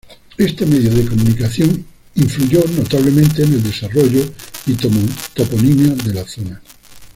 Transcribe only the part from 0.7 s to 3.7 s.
de comunicación, influyó notablemente en el